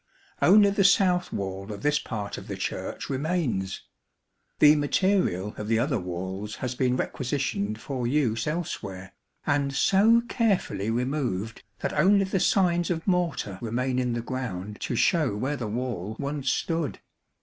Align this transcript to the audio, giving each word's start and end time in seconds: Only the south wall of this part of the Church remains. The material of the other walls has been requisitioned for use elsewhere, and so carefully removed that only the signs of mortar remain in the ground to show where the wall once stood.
Only 0.41 0.71
the 0.71 0.83
south 0.83 1.31
wall 1.31 1.71
of 1.71 1.83
this 1.83 1.99
part 1.99 2.39
of 2.39 2.47
the 2.47 2.55
Church 2.57 3.07
remains. 3.07 3.83
The 4.57 4.75
material 4.75 5.53
of 5.59 5.67
the 5.67 5.77
other 5.77 5.99
walls 5.99 6.55
has 6.55 6.73
been 6.73 6.97
requisitioned 6.97 7.79
for 7.79 8.07
use 8.07 8.47
elsewhere, 8.47 9.13
and 9.45 9.75
so 9.75 10.21
carefully 10.21 10.89
removed 10.89 11.61
that 11.81 11.93
only 11.93 12.23
the 12.25 12.39
signs 12.39 12.89
of 12.89 13.05
mortar 13.05 13.59
remain 13.61 13.99
in 13.99 14.13
the 14.13 14.23
ground 14.23 14.79
to 14.81 14.95
show 14.95 15.35
where 15.35 15.55
the 15.55 15.67
wall 15.67 16.15
once 16.17 16.49
stood. 16.49 16.97